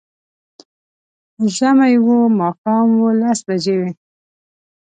[1.55, 2.07] ژمی و،
[2.39, 3.91] ماښام و، لس بجې وې